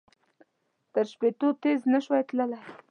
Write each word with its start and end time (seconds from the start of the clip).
تر 0.93 1.05
شپېتو 1.11 1.47
تېز 1.61 1.81
نه 1.93 1.99
شول 2.03 2.21
تللای. 2.29 2.61